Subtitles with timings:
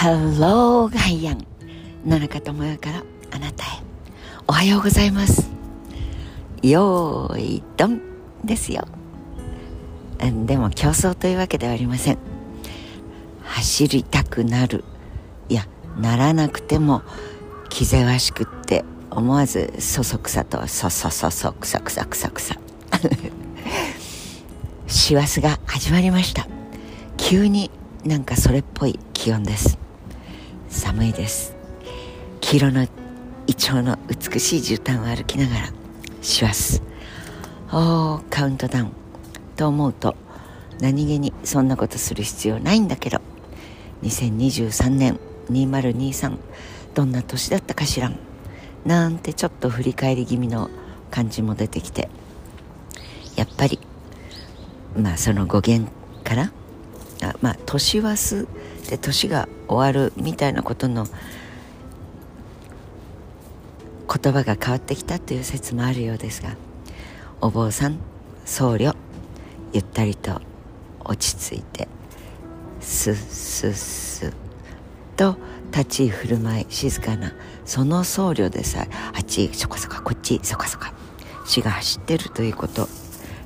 [0.00, 1.44] Hello ガイアン
[2.06, 3.82] 野中智代からあなたへ。
[4.46, 5.50] おはようございます。
[6.62, 8.00] よーいどん
[8.44, 8.86] ですよ。
[10.46, 12.18] でも競争というわけではありません。
[13.42, 14.84] 走りたくなる。
[15.48, 15.66] いや
[15.98, 17.02] ならなくても
[17.68, 22.54] 気ぜわしくって思わずそそくさとそそそそくさくさくさくさ。
[24.86, 26.46] 師走が始まりました。
[27.16, 27.72] 急に
[28.04, 29.87] なんかそれっぽい気温です。
[30.68, 31.54] 寒いです。
[32.40, 32.86] 黄色の
[33.46, 35.72] イチョウの美しい絨毯を歩きながら
[36.22, 36.82] 師走。
[37.72, 38.92] おーカウントダウン。
[39.56, 40.14] と思うと
[40.80, 43.20] 何気にそんなことする必要ないんだけど。
[44.02, 45.18] 2023年
[45.50, 46.36] 2023
[46.94, 48.18] どんな年だったかしらん。
[48.84, 50.70] なんてちょっと振り返り気味の
[51.10, 52.08] 感じも出てきて。
[53.36, 53.78] やっぱり
[54.96, 55.90] まあその語源
[56.24, 56.52] から？
[57.22, 58.46] あまあ年はす
[58.88, 61.06] 忘で年が終わるみたいなことの
[64.10, 66.56] 言葉が変わってきたという説もあるようですが
[67.42, 67.98] お坊さん
[68.46, 68.96] 僧侶
[69.74, 70.40] ゆったりと
[71.04, 71.86] 落ち着いて
[72.80, 74.32] スッスッス
[75.16, 75.36] と
[75.70, 77.34] 立ち居振る舞い静かな
[77.66, 80.86] その僧侶でさえあっちそこそここっちそこそこ
[81.44, 82.88] 死が走ってるということ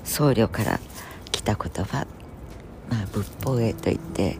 [0.04, 0.78] 僧侶から
[1.32, 2.06] 来た言葉
[2.88, 4.38] まあ仏法へといって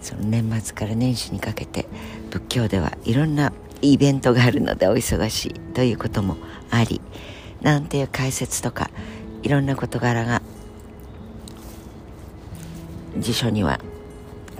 [0.00, 1.86] その年末から年始にかけて
[2.30, 6.36] 仏教ではいろんなイベントがあるのでお忙しいということも
[6.70, 7.00] あり
[7.62, 8.90] なんていう解説とか
[9.42, 10.42] いろんな事柄が
[13.18, 13.80] 辞書には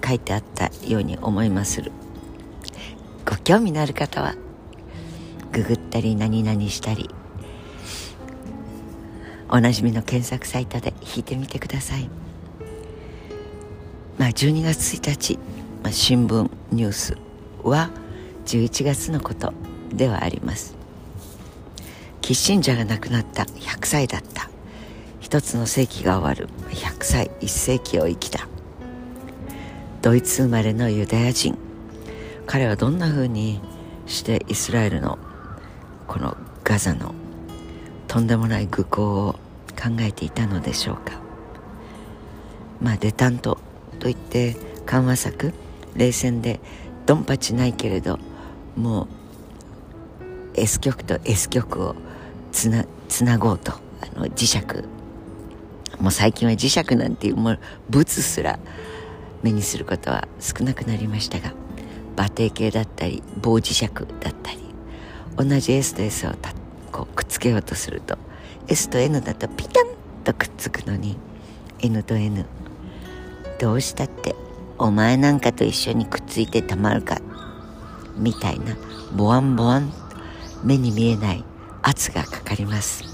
[0.07, 1.93] 書いてあったように思いまする。
[3.27, 4.35] ご興味のある方は
[5.53, 7.09] ググったり何々したり
[9.49, 12.09] おなじみの検索サイトで引いてみてください。
[14.21, 15.39] まあ12月1日、
[15.83, 17.17] まあ、新聞ニュース
[17.63, 17.89] は
[18.45, 19.55] 11月のこと
[19.95, 20.77] ではあります。
[22.21, 24.51] キッシンジャーが亡くなった100歳だった。
[25.21, 26.53] 一つの世紀が終わる。
[26.69, 28.47] 100歳1世紀を生きた。
[30.03, 31.57] ドイツ生まれのユダヤ人。
[32.47, 33.63] 彼はどんな風に
[34.05, 35.19] してイスラエルの
[36.07, 37.15] このガザの
[38.07, 39.33] とんでもない愚行を
[39.83, 41.15] 考えていたのでしょうか。
[42.83, 43.57] まあデタント
[44.01, 44.57] といって
[44.87, 45.55] 緩和策
[45.95, 46.59] 冷戦で
[47.07, 48.19] ドンパチないけれど
[48.77, 49.09] もう
[50.55, 51.95] S 極と S 極を
[52.51, 54.59] つなつなごうとあの磁石。
[56.01, 57.61] もう最近は磁石なんていうもう
[57.91, 58.59] 物すら
[59.43, 61.53] 目にすることは少なくなりましたが
[62.17, 64.59] 馬蹄形だったり棒磁石だったり
[65.37, 66.53] 同じ S と S をた
[66.91, 68.17] こうくっつけようとすると
[68.69, 69.87] S と N だとピタン
[70.25, 71.17] とくっつくのに
[71.81, 72.47] N と N
[73.61, 74.35] どうしたって
[74.79, 77.19] お前なんかと一緒にくっついてたまるか
[78.17, 78.75] みたいな
[79.15, 79.93] ボワンボワン
[80.65, 81.45] 目に見えない
[81.83, 83.05] 圧がかかります。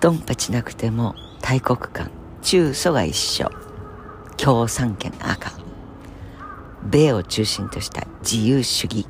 [0.00, 2.10] ドンパチなくても大国間
[2.40, 3.50] 中祖が一緒。
[4.38, 5.52] 共産権赤。
[6.90, 9.06] 米を中心とした自由主義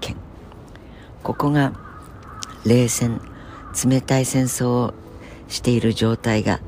[0.00, 0.16] 権
[1.22, 1.72] ここが
[2.64, 3.20] 冷戦
[3.84, 4.94] 冷たい戦争を
[5.48, 6.60] している状態が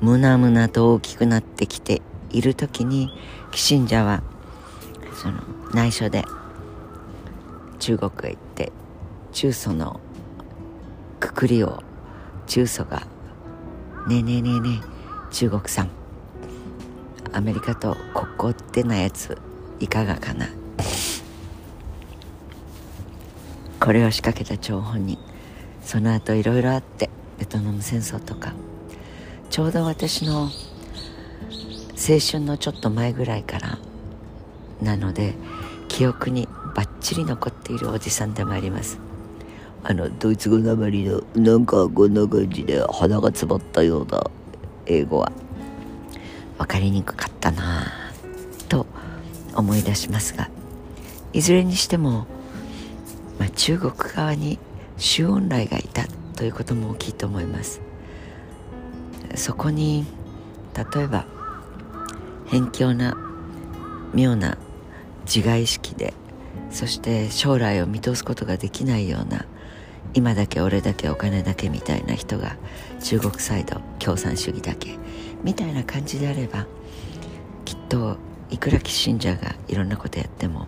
[0.00, 3.10] 胸々と大きくなってきている時に
[3.50, 4.22] キシンジャは
[5.14, 5.40] その
[5.72, 6.24] 内緒で
[7.78, 8.72] 中国へ行って
[9.32, 10.00] 中祖の
[11.18, 11.82] くくりを
[12.46, 13.06] 中祖が
[14.08, 15.90] 「ねえねえねえねえ中国さん
[17.32, 19.36] アメリカと国交ってなやつ
[19.78, 20.48] いかがかな」
[23.80, 25.18] これを仕掛けた張本人
[25.82, 27.08] その後いろいろあって
[27.38, 28.52] ベトナム戦争とか。
[29.50, 30.48] ちょうど私の
[32.10, 33.78] 青春のちょっと前ぐらいから
[34.82, 35.34] なので
[35.86, 38.98] 記憶にバッチリ残っているおじさんでもあります。
[39.84, 44.28] あのドイツ語なまりのなんかこんな感じで鼻が詰まったような
[44.86, 45.30] 英語は。
[46.58, 47.86] 分かりにくかったな
[48.68, 48.86] と
[49.54, 50.50] 思い出しますが
[51.32, 52.26] いずれにしても、
[53.38, 54.58] まあ、中国側に
[54.98, 57.80] 周恩来がいたということも大きいと思います。
[59.36, 60.04] そこに
[60.74, 61.24] 例えば
[62.50, 63.16] 偏境な
[64.12, 64.58] 妙な
[65.24, 66.14] 自我意識で
[66.70, 69.46] そして将来を見通すことができないような
[70.14, 72.56] 今だけ俺だけお金だけみたいな人が
[73.00, 74.98] 中国サイド共産主義だけ
[75.44, 76.66] みたいな感じであれば
[77.64, 78.16] きっと
[78.50, 80.66] いくらキッシンジャーがいろんなことやっても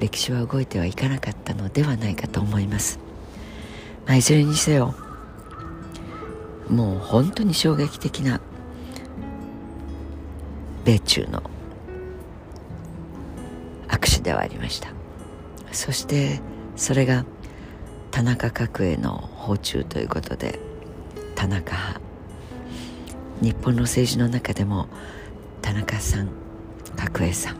[0.00, 2.98] 歴史は動いてはいかなかったのではないかと思います、
[4.06, 4.94] まあ、いずれにせよ
[6.70, 8.40] もう本当に衝撃的な
[10.88, 11.42] 米中の
[13.88, 14.88] 握手ではありました。
[15.70, 16.40] そして
[16.76, 17.26] それが
[18.10, 20.58] 田中角栄の訪中ということで
[21.34, 22.00] 田中派。
[23.42, 24.88] 日本の政治の中でも
[25.60, 26.30] 田中さん
[26.96, 27.56] 角栄さん。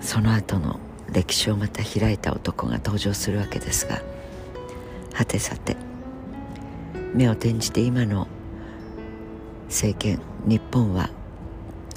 [0.00, 0.78] その後の
[1.12, 4.00] 歴史をまた開いた男が登場するわけですが
[5.14, 5.76] はてさて
[7.12, 8.28] 目を転じて今の
[9.68, 11.10] 政権日本は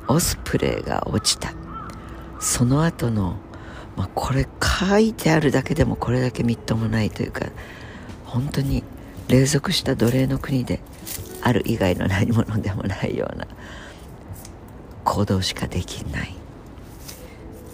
[0.08, 1.54] オスプレイが落ちた。
[2.40, 3.36] その後の
[3.98, 4.48] まあ、これ
[4.80, 7.48] 書いてあるだけでもこれだけみっともないというか
[8.26, 8.84] 本当に
[9.28, 10.80] 隷属した奴隷の国で
[11.42, 13.46] ある以外の何者でもないような
[15.04, 16.34] 行動しかできない。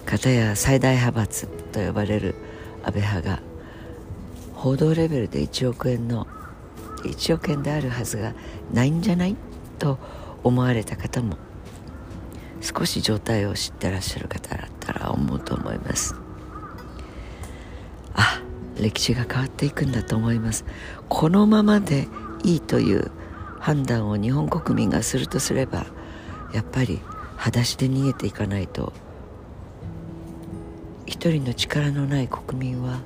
[0.06, 2.36] 片や最大派閥と呼ばれる
[2.84, 3.40] 安倍派が
[4.54, 6.26] 報道レベルで1億円の
[7.04, 8.34] 1億円であるはずが
[8.74, 9.36] ないんじゃない？
[9.78, 10.00] と
[10.44, 11.38] 思われた方も
[12.62, 16.16] 少し状態を知ってらっしゃる方だったら思うと思います。
[18.14, 18.42] あ
[18.80, 20.66] 歴史が変わっていくんだと思います。
[21.08, 22.08] このままで
[22.44, 23.12] いいという
[23.60, 25.86] 判断を日本国民がするとすれば
[26.54, 27.00] やっぱり
[27.36, 28.94] 裸足で逃げていかないと
[31.06, 33.00] 一人の力のない国民は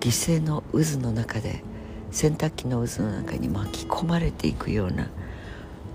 [0.00, 1.62] 犠牲の渦の中で
[2.10, 5.08] 洗濯機の渦の中に巻き込まれていくような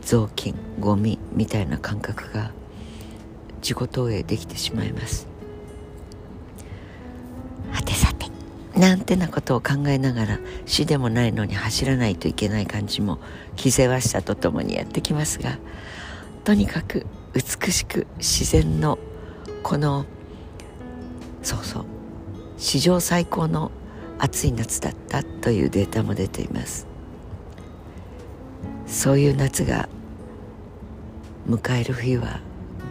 [0.02, 2.52] 雑巾ゴミみたいな感覚が
[3.62, 5.28] 自己投影できてしまいます。
[7.72, 8.28] はてさて
[8.80, 13.20] なんてなことを考えながら死でもないのに走らないといけない感じも
[13.56, 15.60] 気ぜわしさとともにやってきますが
[16.46, 18.98] とにかく美しく自然の
[19.62, 20.06] この
[21.44, 21.86] そうそう
[22.58, 23.72] 史上最高の
[24.18, 26.89] 暑い夏だったというデータも出ています。
[28.90, 29.88] そういう夏が
[31.48, 32.40] 迎える冬は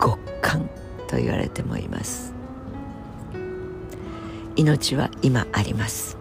[0.00, 0.71] 極寒
[1.09, 2.33] と言われてもいます。
[4.55, 6.17] 命は今あります。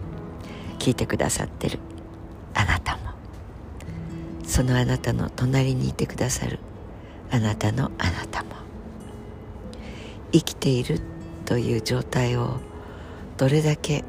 [0.80, 1.78] 聞いてくださってる
[2.56, 3.04] あなたも。
[4.44, 6.58] そのあなたの隣にいてくださる
[7.30, 8.50] あなたのあなたも。
[10.32, 11.02] 生きている
[11.46, 12.58] という状態を
[13.38, 14.04] どれだけ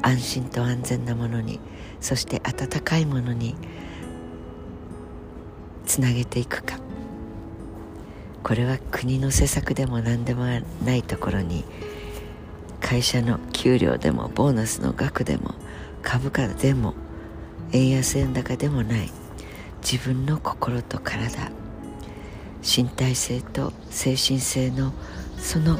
[0.00, 1.60] 安心と安全なものに
[2.00, 3.54] そして温かいものに
[5.86, 6.78] つなげていくか。
[8.42, 10.44] これは国の施策でも何でも
[10.84, 11.64] ないところに
[12.80, 15.54] 会社の給料でもボーナスの額でも
[16.02, 16.92] 株価でも
[17.72, 19.10] 円安円高でもない
[19.82, 21.50] 自分の心と体
[22.62, 24.92] 身体性と精神性の
[25.38, 25.78] その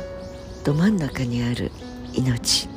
[0.64, 1.70] ど真ん中にある
[2.14, 2.68] 命。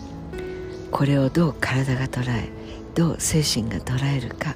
[0.91, 2.49] これをどう体が捉え
[2.95, 4.55] どう精神が捉えるか。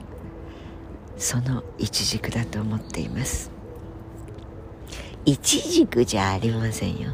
[1.21, 3.51] その一軸だと思っています。
[5.23, 7.11] 一軸じゃありませんよ。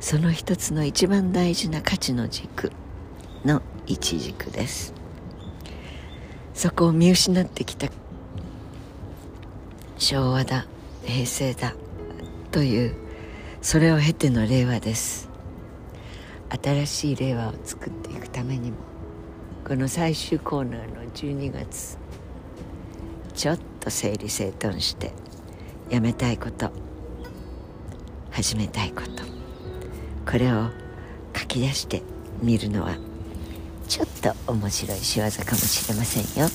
[0.00, 2.72] その一つの一番大事な価値の軸
[3.44, 4.94] の一軸です。
[6.54, 7.86] そこを見失ってきた
[9.96, 10.66] 昭和だ
[11.04, 11.76] 平成だ
[12.50, 12.96] という
[13.62, 15.30] それを経ての令和です。
[16.50, 18.78] 新しい令和を作っていくためにも
[19.64, 22.02] この最終コーナーの12月
[23.34, 25.12] ちょっと整理整頓して
[25.90, 26.70] やめたいこと
[28.30, 29.24] 始めたいこと。
[30.30, 30.70] これを
[31.36, 32.02] 書き出して
[32.42, 32.96] みるのは
[33.86, 36.48] ちょっと面白い仕業かもしれませんよ。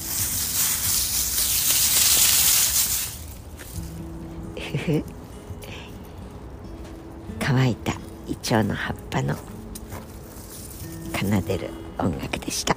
[7.39, 7.93] 乾いた
[8.27, 9.36] イチョウの葉っぱの
[11.13, 12.75] 奏でる音楽でした。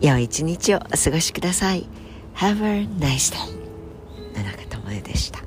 [0.00, 1.86] 良い一日をお過ごしください。
[2.34, 3.38] Have a nice day
[4.36, 5.45] 野中智恵でした。